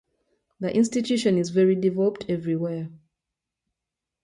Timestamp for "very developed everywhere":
1.51-2.89